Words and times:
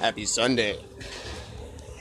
Happy 0.00 0.24
Sunday. 0.24 0.78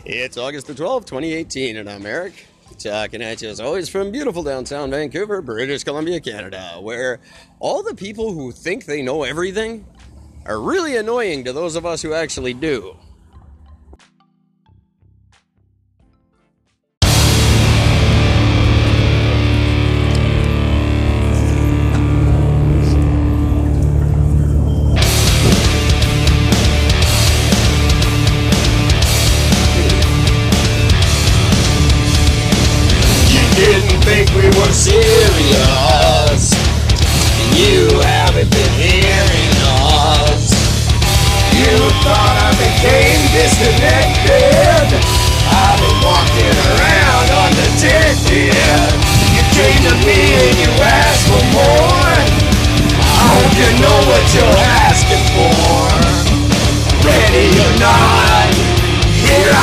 It's 0.05 0.37
August 0.37 0.67
the 0.67 0.73
12th, 0.73 1.05
2018, 1.05 1.75
and 1.75 1.89
I'm 1.89 2.05
Eric. 2.05 2.47
Talking 2.79 3.21
at 3.21 3.41
you 3.41 3.49
as 3.49 3.59
always 3.59 3.89
from 3.89 4.11
beautiful 4.13 4.43
downtown 4.43 4.89
Vancouver, 4.89 5.41
British 5.41 5.83
Columbia, 5.83 6.21
Canada, 6.21 6.77
where 6.79 7.19
all 7.59 7.83
the 7.83 7.93
people 7.93 8.31
who 8.31 8.53
think 8.53 8.85
they 8.85 9.01
know 9.01 9.23
everything 9.23 9.85
are 10.45 10.61
really 10.61 10.95
annoying 10.95 11.43
to 11.43 11.51
those 11.51 11.75
of 11.75 11.85
us 11.85 12.01
who 12.01 12.13
actually 12.13 12.53
do. 12.53 12.95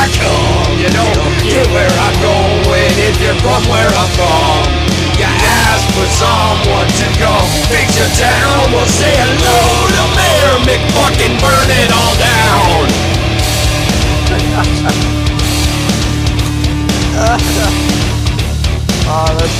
Come. 0.05 0.77
You 0.77 0.91
don't 0.93 1.17
get 1.41 1.65
where 1.73 1.89
I'm 1.89 2.17
going 2.21 2.93
if 3.01 3.17
you're 3.25 3.39
from 3.41 3.65
where 3.73 3.89
I'm 3.89 4.11
from. 4.13 4.61
You 5.17 5.25
ask 5.25 5.85
for 5.97 6.05
someone 6.13 6.89
to 6.89 7.07
go 7.17 7.33
fix 7.73 7.97
your 7.97 8.11
town. 8.21 8.73
Well, 8.73 8.85
say 8.85 9.15
hello 9.17 9.89
to 9.97 10.05
Mayor 10.13 10.61
McFucking 10.69 11.41
burn 11.41 11.69
it 11.73 11.89
all 11.89 12.15
down. 12.21 12.85
Oh, 19.07 19.31
that's. 19.39 19.55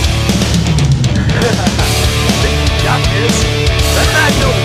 you 2.45 2.83
got 2.85 3.01
this. 3.13 3.37
I 3.97 4.64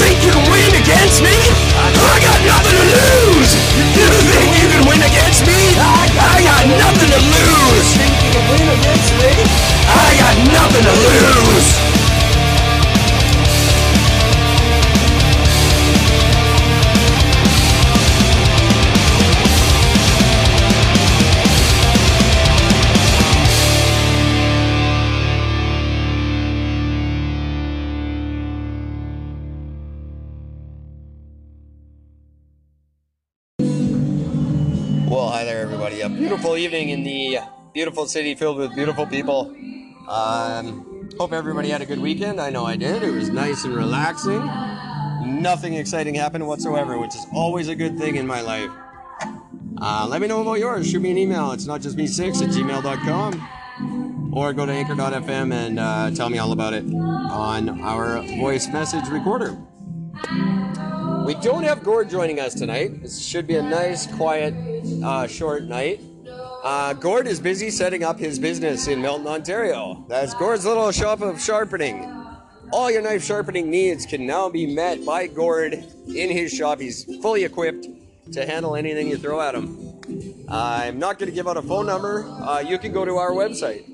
think 0.00 0.24
you 0.24 0.32
can 0.32 0.44
win 0.48 0.72
against 0.80 1.20
me? 1.20 1.36
I 1.76 2.16
got 2.24 2.40
nothing 2.48 2.72
to 2.72 2.86
lose. 2.88 3.52
You 3.92 4.08
think 4.32 4.48
you 4.56 4.66
can 4.72 4.82
win 4.88 5.00
against 5.04 5.44
me? 5.44 5.76
I 5.76 6.40
got 6.40 6.64
nothing 6.72 7.10
to 7.12 7.20
lose. 7.20 7.88
Think 8.00 8.16
you 8.24 8.32
can 8.32 8.44
win 8.48 8.68
against 8.80 9.12
me? 9.20 9.28
I 9.92 10.08
got 10.16 10.36
nothing 10.48 10.59
everybody. 35.60 36.00
A 36.00 36.08
beautiful 36.08 36.56
evening 36.56 36.88
in 36.88 37.04
the 37.04 37.38
beautiful 37.74 38.06
city 38.06 38.34
filled 38.34 38.56
with 38.56 38.74
beautiful 38.74 39.06
people. 39.06 39.54
Um, 40.08 41.10
hope 41.18 41.34
everybody 41.34 41.68
had 41.68 41.82
a 41.82 41.86
good 41.86 41.98
weekend. 41.98 42.40
I 42.40 42.48
know 42.48 42.64
I 42.64 42.76
did. 42.76 43.02
It 43.02 43.10
was 43.10 43.28
nice 43.28 43.64
and 43.64 43.76
relaxing. 43.76 44.40
Nothing 45.42 45.74
exciting 45.74 46.14
happened 46.14 46.46
whatsoever, 46.46 46.98
which 46.98 47.14
is 47.14 47.26
always 47.34 47.68
a 47.68 47.74
good 47.74 47.98
thing 47.98 48.16
in 48.16 48.26
my 48.26 48.40
life. 48.40 48.70
Uh, 49.82 50.06
let 50.08 50.22
me 50.22 50.28
know 50.28 50.40
about 50.40 50.58
yours. 50.58 50.90
Shoot 50.90 51.00
me 51.00 51.10
an 51.10 51.18
email. 51.18 51.52
It's 51.52 51.66
not 51.66 51.82
just 51.82 51.94
me 51.94 52.06
six 52.06 52.40
at 52.40 52.48
gmail.com. 52.48 54.32
Or 54.32 54.54
go 54.54 54.64
to 54.64 54.72
anchor.fm 54.72 55.52
and 55.52 55.78
uh, 55.78 56.10
tell 56.12 56.30
me 56.30 56.38
all 56.38 56.52
about 56.52 56.72
it 56.72 56.84
on 56.94 57.82
our 57.82 58.22
voice 58.22 58.66
message 58.68 59.06
recorder. 59.08 59.58
We 61.26 61.34
don't 61.34 61.64
have 61.64 61.82
Gord 61.84 62.08
joining 62.08 62.40
us 62.40 62.54
tonight. 62.54 63.02
This 63.02 63.24
should 63.24 63.46
be 63.46 63.56
a 63.56 63.62
nice, 63.62 64.06
quiet, 64.06 64.54
uh, 65.04 65.26
short 65.26 65.64
night. 65.64 66.00
Uh, 66.62 66.92
Gord 66.92 67.26
is 67.26 67.40
busy 67.40 67.70
setting 67.70 68.04
up 68.04 68.18
his 68.18 68.38
business 68.38 68.86
in 68.86 69.00
Milton, 69.00 69.26
Ontario. 69.26 70.04
That's 70.08 70.34
Gord's 70.34 70.66
little 70.66 70.90
shop 70.92 71.22
of 71.22 71.40
sharpening. 71.40 72.04
All 72.72 72.90
your 72.90 73.02
knife 73.02 73.24
sharpening 73.24 73.70
needs 73.70 74.06
can 74.06 74.26
now 74.26 74.48
be 74.48 74.72
met 74.72 75.04
by 75.04 75.26
Gord 75.26 75.74
in 75.74 76.30
his 76.30 76.52
shop. 76.52 76.80
He's 76.80 77.04
fully 77.20 77.44
equipped 77.44 77.88
to 78.32 78.46
handle 78.46 78.76
anything 78.76 79.08
you 79.08 79.16
throw 79.16 79.40
at 79.40 79.54
him. 79.54 79.90
I'm 80.48 80.98
not 80.98 81.18
going 81.18 81.30
to 81.30 81.34
give 81.34 81.48
out 81.48 81.56
a 81.56 81.62
phone 81.62 81.86
number. 81.86 82.24
Uh, 82.24 82.60
you 82.60 82.78
can 82.78 82.92
go 82.92 83.04
to 83.04 83.16
our 83.16 83.30
website, 83.30 83.84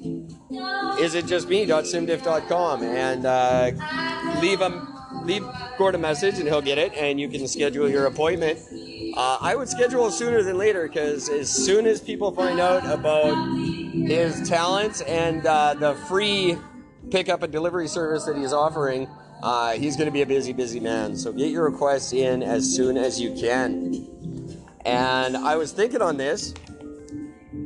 Is 1.00 1.14
it 1.14 1.26
just 1.26 1.48
isitjustme.simdiff.com, 1.48 2.82
and 2.82 3.26
uh, 3.26 4.40
leave 4.40 4.60
a 4.60 4.86
leave 5.24 5.44
Gord 5.78 5.94
a 5.94 5.98
message, 5.98 6.38
and 6.38 6.48
he'll 6.48 6.62
get 6.62 6.78
it, 6.78 6.94
and 6.94 7.20
you 7.20 7.28
can 7.28 7.46
schedule 7.46 7.88
your 7.88 8.06
appointment. 8.06 8.58
Uh, 9.14 9.38
I 9.40 9.54
would 9.54 9.68
schedule 9.68 10.10
sooner 10.10 10.42
than 10.42 10.56
later 10.56 10.88
because 10.88 11.28
as 11.28 11.50
soon 11.50 11.86
as 11.86 12.00
people 12.00 12.32
find 12.32 12.60
out 12.60 12.86
about 12.86 13.34
his 13.56 14.48
talents 14.48 15.00
and 15.02 15.44
uh, 15.46 15.74
the 15.74 15.94
free 16.08 16.56
pickup 17.10 17.42
and 17.42 17.52
delivery 17.52 17.88
service 17.88 18.24
that 18.24 18.36
he's 18.36 18.52
offering, 18.52 19.08
uh, 19.42 19.72
he's 19.72 19.96
going 19.96 20.06
to 20.06 20.12
be 20.12 20.22
a 20.22 20.26
busy, 20.26 20.52
busy 20.52 20.80
man. 20.80 21.14
So 21.16 21.32
get 21.32 21.50
your 21.50 21.68
requests 21.68 22.12
in 22.12 22.42
as 22.42 22.64
soon 22.64 22.96
as 22.96 23.20
you 23.20 23.34
can. 23.34 24.06
And 24.84 25.36
I 25.36 25.56
was 25.56 25.72
thinking 25.72 26.00
on 26.00 26.16
this. 26.16 26.54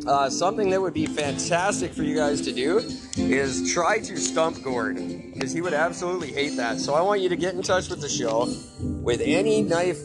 Uh, 0.06 0.30
something 0.30 0.70
that 0.70 0.80
would 0.80 0.94
be 0.94 1.04
fantastic 1.04 1.92
for 1.92 2.02
you 2.02 2.16
guys 2.16 2.40
to 2.40 2.52
do 2.52 2.78
is 3.16 3.72
try 3.72 3.98
to 3.98 4.16
stump 4.16 4.62
Gord 4.62 4.96
because 4.96 5.52
he 5.52 5.60
would 5.60 5.74
absolutely 5.74 6.32
hate 6.32 6.56
that. 6.56 6.78
So 6.78 6.94
I 6.94 7.02
want 7.02 7.20
you 7.20 7.28
to 7.28 7.36
get 7.36 7.54
in 7.54 7.62
touch 7.62 7.90
with 7.90 8.00
the 8.00 8.08
show 8.08 8.48
with 8.80 9.20
any 9.20 9.60
knife, 9.60 9.98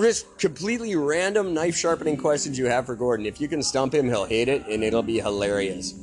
just 0.00 0.38
completely 0.38 0.94
random 0.96 1.54
knife 1.54 1.76
sharpening 1.76 2.16
questions 2.16 2.58
you 2.58 2.66
have 2.66 2.86
for 2.86 2.94
Gordon. 2.94 3.26
If 3.26 3.40
you 3.40 3.48
can 3.48 3.62
stump 3.62 3.94
him, 3.94 4.06
he'll 4.06 4.26
hate 4.26 4.48
it 4.48 4.66
and 4.66 4.84
it'll 4.84 5.02
be 5.02 5.20
hilarious. 5.20 5.94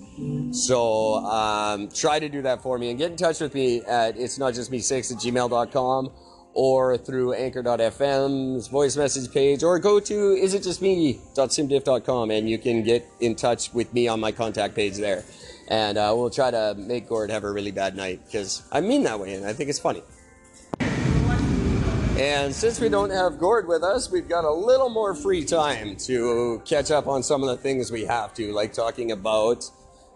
So 0.51 1.15
um, 1.25 1.89
try 1.89 2.19
to 2.19 2.29
do 2.29 2.41
that 2.43 2.61
for 2.61 2.77
me 2.77 2.89
and 2.89 2.99
get 2.99 3.11
in 3.11 3.17
touch 3.17 3.39
with 3.39 3.53
me 3.53 3.81
at 3.81 4.17
it's 4.17 4.37
not 4.37 4.53
just 4.53 4.69
me 4.69 4.79
six 4.79 5.11
at 5.11 5.17
gmail.com 5.17 6.11
or 6.53 6.97
through 6.97 7.33
anchor.fm's 7.33 8.67
voice 8.67 8.95
message 8.95 9.31
page 9.33 9.63
or 9.63 9.79
go 9.79 9.99
to 9.99 10.33
is 10.33 10.53
it 10.53 10.61
just 10.61 10.81
isitjustme.simdiff.com 10.81 12.29
and 12.29 12.47
you 12.47 12.59
can 12.59 12.83
get 12.83 13.07
in 13.19 13.35
touch 13.35 13.73
with 13.73 13.91
me 13.93 14.07
on 14.07 14.19
my 14.19 14.31
contact 14.31 14.75
page 14.75 14.97
there. 14.97 15.23
And 15.67 15.97
uh, 15.97 16.13
we'll 16.15 16.29
try 16.29 16.51
to 16.51 16.75
make 16.77 17.07
Gord 17.09 17.31
have 17.31 17.43
a 17.43 17.51
really 17.51 17.71
bad 17.71 17.95
night 17.95 18.21
because 18.25 18.61
I 18.71 18.81
mean 18.81 19.03
that 19.03 19.19
way 19.19 19.33
and 19.33 19.45
I 19.45 19.53
think 19.53 19.69
it's 19.69 19.79
funny. 19.79 20.03
And 22.17 22.53
since 22.53 22.79
we 22.79 22.89
don't 22.89 23.09
have 23.09 23.39
Gord 23.39 23.67
with 23.67 23.83
us, 23.83 24.11
we've 24.11 24.29
got 24.29 24.45
a 24.45 24.53
little 24.53 24.89
more 24.89 25.15
free 25.15 25.43
time 25.43 25.95
to 26.05 26.61
catch 26.63 26.91
up 26.91 27.07
on 27.07 27.23
some 27.23 27.41
of 27.41 27.49
the 27.49 27.57
things 27.57 27.91
we 27.91 28.05
have 28.05 28.35
to, 28.35 28.53
like 28.53 28.71
talking 28.71 29.11
about 29.11 29.67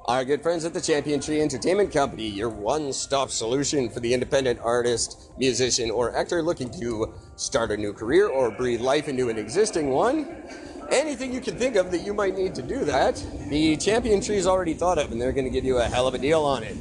our 0.05 0.23
good 0.23 0.43
friends 0.43 0.63
at 0.63 0.75
the 0.75 0.79
Champion 0.79 1.19
Tree 1.19 1.41
Entertainment 1.41 1.91
Company, 1.91 2.27
your 2.27 2.49
one 2.49 2.93
stop 2.93 3.31
solution 3.31 3.89
for 3.89 3.99
the 3.99 4.13
independent 4.13 4.59
artist, 4.59 5.31
musician, 5.39 5.89
or 5.89 6.15
actor 6.15 6.43
looking 6.43 6.69
to 6.79 7.15
start 7.35 7.71
a 7.71 7.77
new 7.77 7.93
career 7.93 8.27
or 8.29 8.51
breathe 8.51 8.79
life 8.79 9.07
into 9.07 9.29
an 9.29 9.39
existing 9.39 9.89
one. 9.89 10.43
Anything 10.91 11.33
you 11.33 11.41
can 11.41 11.57
think 11.57 11.75
of 11.77 11.89
that 11.89 12.05
you 12.05 12.13
might 12.13 12.37
need 12.37 12.53
to 12.55 12.61
do 12.61 12.85
that, 12.85 13.15
the 13.49 13.75
Champion 13.75 14.21
Tree's 14.21 14.45
already 14.45 14.75
thought 14.75 14.99
of, 14.99 15.11
and 15.11 15.19
they're 15.19 15.33
going 15.33 15.45
to 15.45 15.51
give 15.51 15.65
you 15.65 15.79
a 15.79 15.85
hell 15.85 16.07
of 16.07 16.13
a 16.13 16.19
deal 16.19 16.45
on 16.45 16.61
it. 16.61 16.77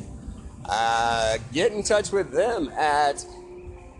Uh, 0.69 1.38
get 1.54 1.72
in 1.72 1.82
touch 1.82 2.12
with 2.12 2.32
them 2.32 2.69
at 2.76 3.24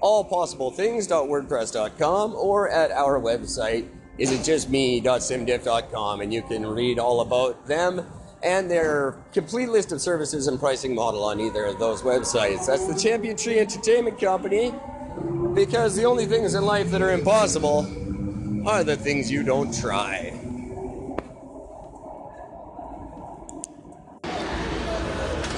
allpossiblethings.wordpress.com 0.03 2.35
or 2.35 2.71
at 2.71 2.91
our 2.91 3.21
website, 3.21 3.89
isitjustme.simdiff.com, 4.19 6.21
and 6.21 6.33
you 6.33 6.43
can 6.43 6.67
read 6.67 6.99
all 6.99 7.21
about 7.21 7.67
them 7.67 8.05
and 8.43 8.71
their 8.71 9.17
complete 9.33 9.69
list 9.69 9.93
of 9.93 10.01
services 10.01 10.47
and 10.47 10.61
pricing 10.61 10.95
model 10.95 11.25
on 11.25 11.41
either 11.41 11.65
of 11.65 11.79
those 11.79 12.03
websites. 12.03 12.67
That's 12.67 12.87
the 12.87 12.95
Champion 12.95 13.37
Tree 13.37 13.59
Entertainment 13.59 14.21
Company, 14.21 14.75
because 15.55 15.97
the 15.97 16.05
only 16.05 16.27
things 16.27 16.55
in 16.55 16.65
life 16.65 16.91
that 16.91 17.03
are 17.03 17.13
impossible 17.13 17.87
are 18.69 18.85
the 18.85 18.97
things 18.97 19.31
you 19.31 19.43
don't 19.43 19.75
try. 19.75 20.36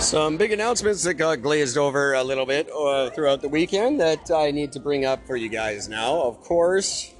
Some 0.08 0.38
big 0.38 0.52
announcements 0.52 1.02
that 1.02 1.14
got 1.14 1.42
glazed 1.42 1.76
over 1.76 2.14
a 2.14 2.24
little 2.24 2.46
bit 2.46 2.70
uh, 2.70 3.10
throughout 3.10 3.42
the 3.42 3.48
weekend 3.50 4.00
that 4.00 4.30
I 4.30 4.50
need 4.50 4.72
to 4.72 4.80
bring 4.80 5.04
up 5.04 5.26
for 5.26 5.36
you 5.36 5.50
guys 5.50 5.86
now. 5.86 6.22
Of 6.22 6.40
course, 6.40 7.12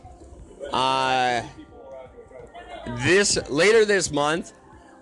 Uh, 0.72 1.42
this 3.04 3.36
later 3.50 3.84
this 3.84 4.10
month, 4.10 4.54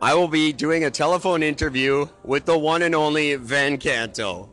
I 0.03 0.15
will 0.15 0.27
be 0.27 0.53
doing 0.53 0.83
a 0.83 0.91
telephone 0.91 1.45
interview 1.45 2.09
with 2.25 2.45
the 2.45 2.59
one 2.59 2.83
and 2.83 2.93
only 2.93 3.37
Van 3.37 3.79
Canto. 3.79 4.49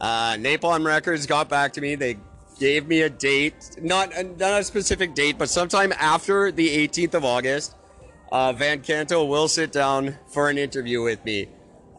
Uh, 0.00 0.32
Napalm 0.34 0.84
Records 0.84 1.26
got 1.26 1.48
back 1.48 1.72
to 1.74 1.80
me. 1.80 1.94
They 1.94 2.16
gave 2.58 2.88
me 2.88 3.02
a 3.02 3.10
date, 3.10 3.76
not 3.80 4.10
not 4.40 4.60
a 4.60 4.64
specific 4.64 5.14
date, 5.14 5.38
but 5.38 5.48
sometime 5.48 5.92
after 6.00 6.50
the 6.50 6.68
18th 6.68 7.14
of 7.14 7.24
August. 7.24 7.76
Uh, 8.32 8.52
Van 8.52 8.80
Canto 8.80 9.24
will 9.24 9.46
sit 9.46 9.70
down 9.70 10.16
for 10.26 10.50
an 10.50 10.58
interview 10.58 11.00
with 11.00 11.24
me. 11.24 11.46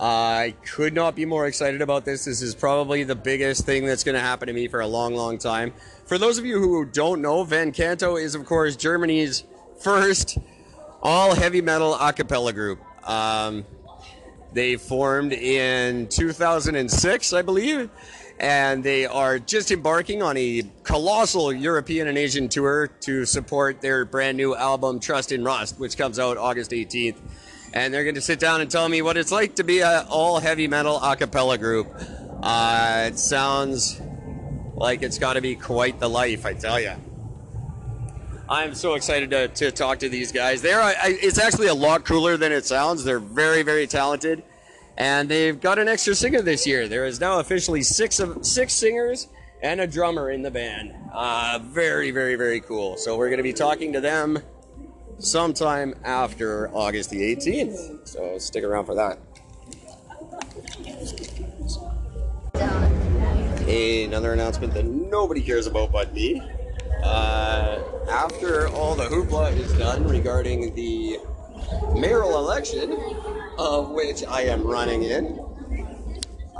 I 0.03 0.55
could 0.65 0.95
not 0.95 1.15
be 1.15 1.25
more 1.25 1.45
excited 1.45 1.79
about 1.79 2.05
this. 2.05 2.25
This 2.25 2.41
is 2.41 2.55
probably 2.55 3.03
the 3.03 3.13
biggest 3.13 3.67
thing 3.67 3.85
that's 3.85 4.03
going 4.03 4.15
to 4.15 4.21
happen 4.21 4.47
to 4.47 4.53
me 4.53 4.67
for 4.67 4.79
a 4.79 4.87
long, 4.87 5.13
long 5.13 5.37
time. 5.37 5.73
For 6.07 6.17
those 6.17 6.39
of 6.39 6.45
you 6.45 6.59
who 6.59 6.85
don't 6.85 7.21
know, 7.21 7.43
Van 7.43 7.71
Canto 7.71 8.15
is, 8.15 8.33
of 8.33 8.43
course, 8.43 8.75
Germany's 8.75 9.43
first 9.79 10.39
all 11.03 11.35
heavy 11.35 11.61
metal 11.61 11.93
a 11.93 12.11
cappella 12.13 12.51
group. 12.51 12.79
Um, 13.07 13.63
they 14.53 14.75
formed 14.75 15.33
in 15.33 16.07
2006, 16.07 17.33
I 17.33 17.41
believe, 17.43 17.91
and 18.39 18.83
they 18.83 19.05
are 19.05 19.37
just 19.37 19.69
embarking 19.69 20.23
on 20.23 20.35
a 20.35 20.63
colossal 20.81 21.53
European 21.53 22.07
and 22.07 22.17
Asian 22.17 22.49
tour 22.49 22.87
to 23.01 23.23
support 23.23 23.81
their 23.81 24.03
brand 24.05 24.35
new 24.35 24.55
album, 24.55 24.99
Trust 24.99 25.31
in 25.31 25.43
Rust, 25.43 25.79
which 25.79 25.95
comes 25.95 26.17
out 26.17 26.37
August 26.37 26.71
18th. 26.71 27.17
And 27.73 27.93
they're 27.93 28.03
going 28.03 28.15
to 28.15 28.21
sit 28.21 28.39
down 28.39 28.61
and 28.61 28.69
tell 28.69 28.87
me 28.89 29.01
what 29.01 29.17
it's 29.17 29.31
like 29.31 29.55
to 29.55 29.63
be 29.63 29.81
an 29.81 30.05
all 30.09 30.39
heavy 30.39 30.67
metal 30.67 31.01
a 31.01 31.15
cappella 31.15 31.57
group. 31.57 31.87
Uh, 32.41 33.05
it 33.07 33.19
sounds 33.19 34.01
like 34.75 35.03
it's 35.03 35.19
got 35.19 35.33
to 35.33 35.41
be 35.41 35.55
quite 35.55 35.99
the 35.99 36.09
life, 36.09 36.45
I 36.45 36.53
tell 36.53 36.79
you. 36.79 36.93
I'm 38.49 38.75
so 38.75 38.95
excited 38.95 39.29
to, 39.29 39.47
to 39.47 39.71
talk 39.71 39.99
to 39.99 40.09
these 40.09 40.33
guys. 40.33 40.61
They're, 40.61 40.81
I, 40.81 40.95
it's 41.21 41.39
actually 41.39 41.67
a 41.67 41.73
lot 41.73 42.03
cooler 42.03 42.35
than 42.35 42.51
it 42.51 42.65
sounds. 42.65 43.05
They're 43.05 43.19
very, 43.19 43.63
very 43.63 43.87
talented, 43.87 44.43
and 44.97 45.29
they've 45.29 45.59
got 45.59 45.79
an 45.79 45.87
extra 45.87 46.13
singer 46.13 46.41
this 46.41 46.67
year. 46.67 46.89
There 46.89 47.05
is 47.05 47.21
now 47.21 47.39
officially 47.39 47.81
six 47.81 48.19
of 48.19 48.45
six 48.45 48.73
singers 48.73 49.29
and 49.63 49.79
a 49.79 49.87
drummer 49.87 50.31
in 50.31 50.41
the 50.41 50.51
band. 50.51 50.93
Uh, 51.13 51.59
very, 51.63 52.11
very, 52.11 52.35
very 52.35 52.59
cool. 52.59 52.97
So 52.97 53.15
we're 53.17 53.29
going 53.29 53.37
to 53.37 53.43
be 53.43 53.53
talking 53.53 53.93
to 53.93 54.01
them 54.01 54.39
sometime 55.21 55.93
after 56.03 56.69
August 56.73 57.09
the 57.09 57.35
18th. 57.35 58.07
So 58.07 58.37
stick 58.37 58.63
around 58.63 58.85
for 58.85 58.95
that. 58.95 59.19
Another 63.67 64.33
announcement 64.33 64.73
that 64.73 64.85
nobody 64.85 65.41
cares 65.41 65.67
about 65.67 65.91
but 65.91 66.13
me. 66.13 66.41
Uh, 67.03 67.79
after 68.09 68.67
all 68.69 68.95
the 68.95 69.05
hoopla 69.05 69.55
is 69.55 69.71
done 69.73 70.07
regarding 70.07 70.73
the 70.75 71.17
mayoral 71.95 72.37
election, 72.37 72.97
of 73.57 73.91
which 73.91 74.23
I 74.25 74.41
am 74.41 74.63
running 74.63 75.03
in, 75.03 75.39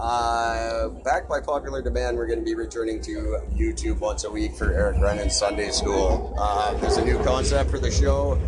uh, 0.02 0.90
backed 1.04 1.30
by 1.30 1.40
popular 1.40 1.82
demand, 1.82 2.18
we're 2.18 2.26
going 2.26 2.40
to 2.40 2.46
be 2.46 2.56
returning 2.56 3.00
to 3.02 3.40
YouTube 3.54 4.00
once 4.00 4.24
a 4.24 4.32
week 4.32 4.56
for 4.56 4.74
Eric 4.74 4.98
Brennan's 4.98 5.38
Sunday 5.38 5.70
School. 5.70 6.36
Uh, 6.40 6.74
there's 6.80 6.98
a 6.98 7.06
new 7.06 7.24
concept 7.24 7.70
for 7.70 7.78
the 7.78 7.92
show. 7.92 8.42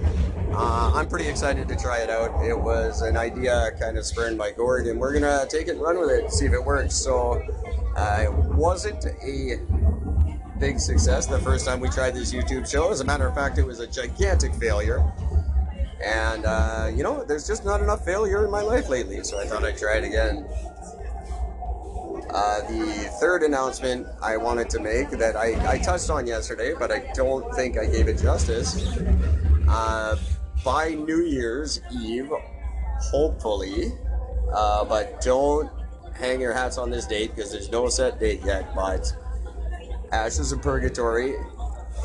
Uh, 0.52 0.92
I'm 0.96 1.08
pretty 1.08 1.28
excited 1.28 1.68
to 1.68 1.76
try 1.76 2.00
it 2.00 2.10
out. 2.10 2.44
It 2.44 2.60
was 2.60 3.04
an 3.04 3.18
idea 3.18 3.72
kind 3.80 4.00
of 4.00 4.06
spurned 4.06 4.38
by 4.38 4.52
Gord, 4.52 4.88
and 4.88 5.00
we're 5.00 5.12
going 5.12 5.24
to 5.24 5.48
take 5.48 5.68
it 5.68 5.72
and 5.72 5.82
run 5.82 6.00
with 6.00 6.10
it, 6.10 6.32
see 6.32 6.46
if 6.46 6.54
it 6.54 6.64
works. 6.64 6.96
So 6.96 7.44
uh, 7.96 8.24
it 8.24 8.34
wasn't 8.34 9.06
a 9.06 9.60
big 10.60 10.80
success 10.80 11.28
the 11.28 11.40
first 11.40 11.68
time 11.68 11.80
we 11.80 11.90
tried 11.90 12.16
this 12.16 12.34
YouTube 12.34 12.68
show. 12.70 12.92
As 12.92 13.02
a 13.02 13.06
matter 13.06 13.28
of 13.28 13.36
fact, 13.36 13.60
it 13.60 13.66
was 13.66 13.80
a 13.80 13.86
gigantic 13.88 14.56
failure. 14.56 15.04
And, 16.04 16.46
uh, 16.46 16.92
you 16.94 17.04
know, 17.04 17.24
there's 17.24 17.48
just 17.48 17.64
not 17.64 17.82
enough 17.82 18.04
failure 18.04 18.44
in 18.44 18.52
my 18.52 18.62
life 18.62 18.90
lately, 18.90 19.24
so 19.24 19.40
I 19.40 19.46
thought 19.46 19.64
I'd 19.64 19.78
try 19.78 19.98
it 19.98 20.04
again. 20.04 20.48
Uh, 22.34 22.62
the 22.62 22.86
third 23.20 23.44
announcement 23.44 24.08
I 24.22 24.38
wanted 24.38 24.68
to 24.72 24.80
make 24.80 25.12
that 25.12 25.36
I, 25.36 25.74
I 25.74 25.78
touched 25.78 26.10
on 26.10 26.26
yesterday, 26.26 26.74
but 26.74 26.92
I 26.92 27.12
don't 27.14 27.54
think 27.56 27.78
I 27.78 27.86
gave 27.86 28.08
it 28.08 28.18
justice. 28.18 28.98
Uh, 29.68 30.18
by 30.66 30.96
New 30.96 31.22
Year's 31.22 31.80
Eve, 31.92 32.32
hopefully, 33.12 33.92
uh, 34.52 34.84
but 34.84 35.22
don't 35.22 35.70
hang 36.16 36.42
your 36.42 36.54
hats 36.54 36.80
on 36.80 36.90
this 36.90 37.06
date 37.06 37.36
because 37.36 37.52
there's 37.52 37.72
no 37.72 37.88
set 37.88 38.20
date 38.20 38.42
yet, 38.44 38.74
but 38.74 39.16
Ashes 40.12 40.52
of 40.52 40.62
Purgatory 40.62 41.36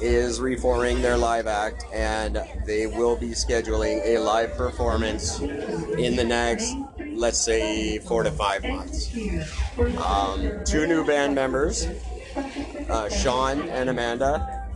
is 0.03 0.41
reforming 0.41 1.01
their 1.01 1.17
live 1.17 1.47
act 1.47 1.85
and 1.93 2.43
they 2.67 2.87
will 2.87 3.17
be 3.17 3.31
scheduling 3.31 4.01
a 4.05 4.19
live 4.19 4.55
performance 4.57 5.41
in 5.41 6.17
the 6.17 6.25
next 6.25 6.75
let's 7.19 7.39
say 7.39 7.99
four 7.99 8.23
to 8.23 8.31
five 8.31 8.63
months 8.65 9.15
um, 9.99 10.65
two 10.65 10.87
new 10.87 11.05
band 11.05 11.35
members 11.35 11.89
uh, 12.89 13.09
sean 13.09 13.61
and 13.69 13.91
amanda 13.91 14.69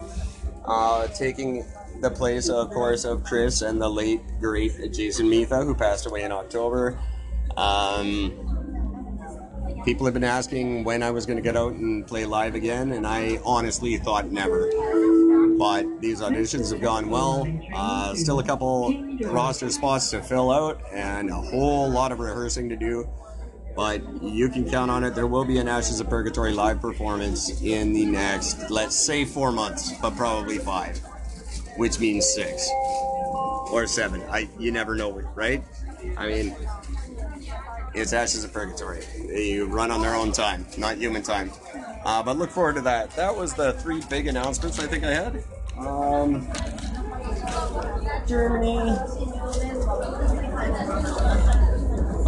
uh, 0.64 1.06
taking 1.08 1.64
the 2.00 2.10
place 2.10 2.48
of 2.48 2.68
course 2.70 3.04
of 3.04 3.22
chris 3.22 3.62
and 3.62 3.80
the 3.80 3.88
late 3.88 4.20
great 4.40 4.92
jason 4.92 5.30
mitha 5.30 5.64
who 5.64 5.74
passed 5.74 6.06
away 6.06 6.22
in 6.22 6.32
october 6.32 6.98
um, 7.56 8.32
people 9.84 10.06
have 10.06 10.14
been 10.14 10.24
asking 10.24 10.84
when 10.84 11.02
I 11.02 11.10
was 11.10 11.26
going 11.26 11.36
to 11.36 11.42
get 11.42 11.56
out 11.56 11.72
and 11.72 12.06
play 12.06 12.24
live 12.24 12.54
again, 12.54 12.92
and 12.92 13.06
I 13.06 13.40
honestly 13.44 13.96
thought 13.96 14.30
never. 14.30 14.70
But 15.58 16.00
these 16.00 16.20
auditions 16.20 16.72
have 16.72 16.80
gone 16.80 17.10
well. 17.10 17.46
Uh, 17.74 18.14
still 18.14 18.38
a 18.38 18.44
couple 18.44 18.94
roster 19.24 19.70
spots 19.70 20.10
to 20.10 20.22
fill 20.22 20.50
out, 20.50 20.80
and 20.92 21.30
a 21.30 21.34
whole 21.34 21.90
lot 21.90 22.12
of 22.12 22.20
rehearsing 22.20 22.68
to 22.68 22.76
do. 22.76 23.08
But 23.74 24.02
you 24.22 24.48
can 24.48 24.68
count 24.68 24.90
on 24.90 25.02
it. 25.04 25.14
There 25.14 25.26
will 25.26 25.44
be 25.44 25.58
an 25.58 25.68
Ashes 25.68 26.00
of 26.00 26.08
Purgatory 26.10 26.52
live 26.52 26.80
performance 26.80 27.62
in 27.62 27.92
the 27.92 28.04
next, 28.04 28.70
let's 28.70 28.96
say, 28.96 29.24
four 29.24 29.50
months, 29.50 29.92
but 30.00 30.14
probably 30.16 30.58
five, 30.58 30.98
which 31.76 31.98
means 31.98 32.26
six 32.26 32.68
or 33.72 33.86
seven. 33.86 34.22
I 34.30 34.48
you 34.58 34.72
never 34.72 34.94
know, 34.94 35.10
right? 35.34 35.62
I 36.16 36.26
mean, 36.26 36.56
it's 37.94 38.12
Ashes 38.12 38.44
of 38.44 38.52
Purgatory. 38.52 39.04
They 39.26 39.58
run 39.58 39.90
on 39.90 40.02
their 40.02 40.14
own 40.14 40.32
time, 40.32 40.66
not 40.76 40.98
human 40.98 41.22
time. 41.22 41.50
Uh, 42.04 42.22
but 42.22 42.36
look 42.36 42.50
forward 42.50 42.74
to 42.74 42.80
that. 42.82 43.10
That 43.12 43.34
was 43.34 43.54
the 43.54 43.74
three 43.74 44.00
big 44.10 44.26
announcements 44.26 44.78
I 44.78 44.86
think 44.86 45.04
I 45.04 45.12
had. 45.12 45.44
Um, 45.78 46.48
Germany. 48.26 48.96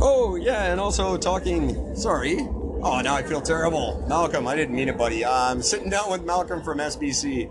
Oh 0.07 0.37
yeah, 0.41 0.71
and 0.71 0.81
also 0.81 1.17
talking. 1.17 1.97
Sorry. 1.97 2.37
Oh, 2.41 3.01
now 3.03 3.15
I 3.15 3.23
feel 3.23 3.41
terrible. 3.41 4.05
Malcolm, 4.09 4.47
I 4.47 4.55
didn't 4.55 4.75
mean 4.75 4.89
it, 4.89 4.99
buddy. 4.99 5.25
I'm 5.25 5.63
sitting 5.63 5.89
down 5.89 6.11
with 6.11 6.23
Malcolm 6.25 6.63
from 6.63 6.79
SBC 6.79 7.51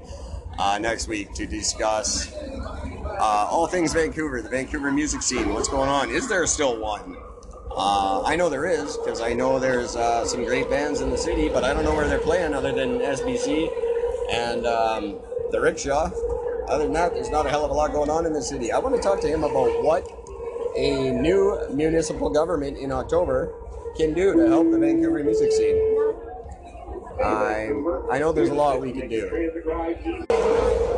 uh, 0.60 0.78
next 0.80 1.08
week 1.08 1.34
to 1.34 1.48
discuss 1.48 2.32
uh, 2.34 3.48
all 3.50 3.68
things 3.68 3.94
Vancouver, 3.94 4.42
the 4.42 4.50
Vancouver 4.50 4.92
music 4.92 5.22
scene. 5.22 5.54
What's 5.54 5.68
going 5.68 5.90
on? 5.90 6.10
Is 6.10 6.30
there 6.30 6.46
still 6.46 6.80
one? 6.80 7.18
Uh, 7.76 8.22
I 8.24 8.36
know 8.36 8.50
there 8.50 8.66
is 8.66 8.98
because 8.98 9.20
I 9.20 9.34
know 9.34 9.58
there's 9.58 9.96
uh, 9.96 10.26
some 10.26 10.46
great 10.46 10.70
bands 10.70 11.02
in 11.02 11.10
the 11.10 11.18
city, 11.18 11.50
but 11.50 11.64
I 11.64 11.74
don't 11.74 11.84
know 11.84 11.96
where 11.96 12.08
they're 12.08 12.20
playing 12.20 12.54
other 12.54 12.72
than 12.72 13.00
SBC 13.00 13.70
and 14.32 14.68
um, 14.68 15.20
the 15.52 15.60
Rickshaw. 15.60 16.12
Other 16.68 16.84
than 16.84 16.94
that, 16.94 17.14
there's 17.14 17.32
not 17.32 17.46
a 17.46 17.50
hell 17.50 17.66
of 17.66 17.72
a 17.72 17.74
lot 17.74 17.92
going 17.92 18.10
on 18.10 18.26
in 18.26 18.34
the 18.34 18.42
city. 18.42 18.72
I 18.72 18.78
want 18.78 18.96
to 18.96 19.02
talk 19.02 19.20
to 19.22 19.28
him 19.28 19.44
about 19.44 19.84
what 19.84 20.08
a 20.78 21.12
new 21.12 21.60
municipal 21.72 22.30
government 22.30 22.78
in 22.78 22.92
October 22.92 23.54
can 23.98 24.14
do 24.14 24.34
to 24.34 24.48
help 24.48 24.70
the 24.72 24.78
Vancouver 24.78 25.24
music 25.24 25.52
scene. 25.52 25.76
I 27.24 27.70
I 28.12 28.20
know 28.20 28.32
there's 28.32 28.50
a 28.50 28.54
lot 28.54 28.82
we 28.82 28.92
can 28.92 29.08
do. 29.08 29.52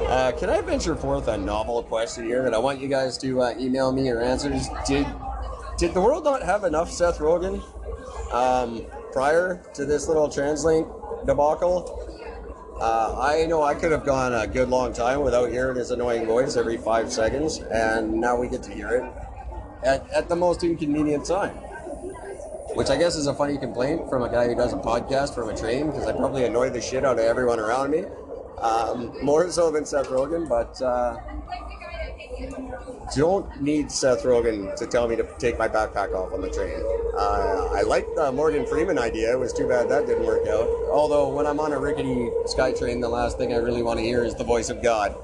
Uh, 0.08 0.32
can 0.34 0.50
I 0.50 0.62
venture 0.62 0.96
forth 0.96 1.28
a 1.28 1.38
novel 1.38 1.84
question 1.84 2.26
here 2.26 2.44
that 2.44 2.54
I 2.54 2.58
want 2.58 2.80
you 2.80 2.88
guys 2.88 3.18
to 3.20 3.42
uh, 3.42 3.54
email 3.60 3.92
me 3.92 4.06
your 4.06 4.22
answers? 4.22 4.70
Did 4.88 5.08
did 5.78 5.94
the 5.94 6.02
world 6.02 6.24
not 6.24 6.42
have 6.42 6.64
enough 6.64 6.92
Seth 6.92 7.20
Rogen 7.20 7.62
um, 8.34 8.86
prior 9.12 9.62
to 9.74 9.86
this 9.86 10.08
little 10.08 10.28
TransLink 10.28 11.26
debacle? 11.26 12.02
Uh, 12.80 13.16
I 13.20 13.46
know 13.46 13.64
I 13.64 13.74
could 13.74 13.92
have 13.92 14.06
gone 14.06 14.34
a 14.34 14.48
good 14.48 14.70
long 14.70 14.94
time 14.94 15.22
without 15.22 15.50
hearing 15.50 15.78
his 15.78 15.92
annoying 15.92 16.26
voice 16.26 16.58
every 16.58 16.78
five 16.78 17.12
seconds, 17.12 17.60
and 17.60 18.14
now 18.14 18.36
we 18.36 18.50
get 18.50 18.64
to 18.64 18.72
hear 18.74 18.90
it 18.90 19.86
at, 19.86 20.10
at 20.12 20.30
the 20.30 20.36
most 20.36 20.64
inconvenient 20.64 21.26
time. 21.26 21.56
Which 22.76 22.90
I 22.90 22.98
guess 22.98 23.16
is 23.16 23.28
a 23.28 23.34
funny 23.34 23.58
complaint 23.58 24.10
from 24.10 24.24
a 24.24 24.30
guy 24.30 24.48
who 24.48 24.56
does 24.56 24.74
a 24.74 24.78
podcast 24.78 25.34
from 25.34 25.48
a 25.48 25.56
train, 25.56 25.88
because 25.88 26.06
I 26.06 26.12
probably 26.12 26.44
annoy 26.44 26.70
the 26.70 26.82
shit 26.82 27.06
out 27.06 27.18
of 27.18 27.24
everyone 27.24 27.60
around 27.60 27.92
me. 27.92 28.04
Um, 28.58 29.14
more 29.24 29.50
so 29.52 29.72
than 29.72 29.86
Seth 29.86 30.08
Rogen, 30.08 30.50
but 30.50 30.82
uh, 30.82 31.18
don't 33.16 33.62
need 33.62 33.92
Seth 33.92 34.24
Rogen 34.24 34.76
to 34.76 34.88
tell 34.88 35.08
me 35.08 35.16
to 35.16 35.28
take 35.38 35.58
my 35.58 35.68
backpack 35.68 36.14
off 36.14 36.34
on 36.34 36.42
the 36.42 36.50
train. 36.50 36.82
Uh, 37.18 37.70
I 37.74 37.84
like 37.84 38.06
the 38.16 38.32
Morgan 38.32 38.66
Freeman 38.66 39.00
idea. 39.00 39.32
It 39.32 39.40
was 39.40 39.54
too 39.54 39.68
bad 39.68 39.90
that 39.90 40.08
didn't 40.08 40.26
work 40.26 40.48
out. 40.48 40.68
Although 40.90 41.34
when 41.34 41.46
I'm 41.46 41.60
on 41.60 41.72
a 41.72 41.80
rickety 41.80 42.30
SkyTrain, 42.46 43.02
the 43.02 43.10
last 43.10 43.38
thing 43.38 43.54
I 43.54 43.58
really 43.58 43.84
want 43.84 44.00
to 44.00 44.04
hear 44.04 44.24
is 44.24 44.36
the 44.36 44.44
voice 44.44 44.70
of 44.70 44.84
God. 44.84 45.16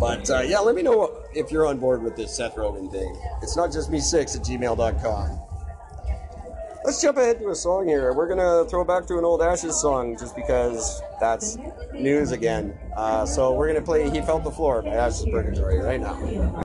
But 0.00 0.28
uh, 0.30 0.40
yeah, 0.40 0.58
let 0.58 0.74
me 0.74 0.82
know 0.82 1.22
if 1.34 1.50
you're 1.50 1.66
on 1.66 1.78
board 1.78 2.02
with 2.02 2.16
this 2.16 2.36
Seth 2.36 2.56
Rogen 2.56 2.90
thing. 2.90 3.16
It's 3.42 3.56
not 3.56 3.72
just 3.72 3.90
me 3.90 4.00
six 4.00 4.36
at 4.36 4.42
gmail.com. 4.42 5.45
Let's 6.86 7.02
jump 7.02 7.18
ahead 7.18 7.40
to 7.40 7.48
a 7.50 7.54
song 7.56 7.88
here. 7.88 8.12
We're 8.12 8.28
gonna 8.28 8.64
throw 8.70 8.84
back 8.84 9.06
to 9.06 9.18
an 9.18 9.24
old 9.24 9.42
Ashes 9.42 9.74
song 9.74 10.16
just 10.16 10.36
because 10.36 11.02
that's 11.18 11.58
news 11.92 12.30
again. 12.30 12.78
Uh, 12.96 13.26
so 13.26 13.52
we're 13.54 13.66
gonna 13.66 13.84
play 13.84 14.08
"He 14.08 14.20
Felt 14.20 14.44
the 14.44 14.52
Floor" 14.52 14.82
by 14.82 14.90
Ashes 14.90 15.26
Purgatory 15.28 15.80
right 15.80 16.00
now. 16.00 16.62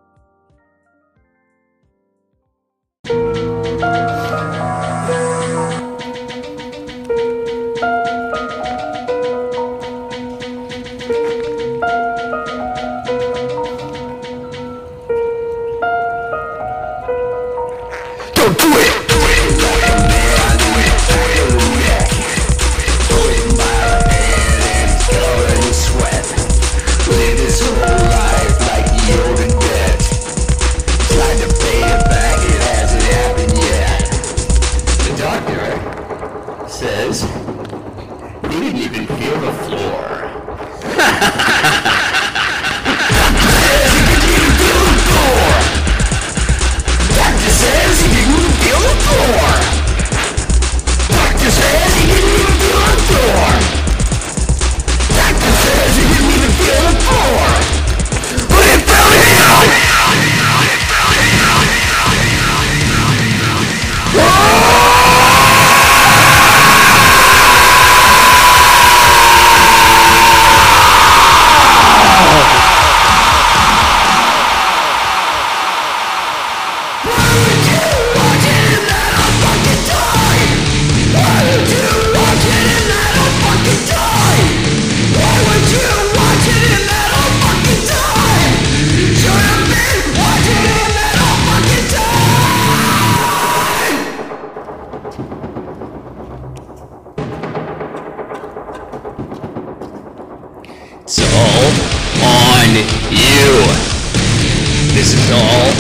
This 104.93 105.13
is 105.13 105.31
all 105.31 105.71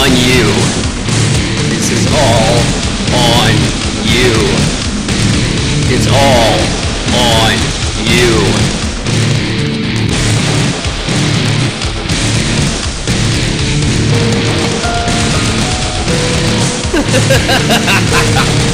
on 0.00 0.10
you. 0.16 0.48
This 1.68 1.90
is 1.92 2.06
all 2.12 2.58
on 3.12 3.52
you. 4.08 4.32
It's 5.92 6.08
all 6.08 6.58
on 7.12 7.52
you. 8.08 8.64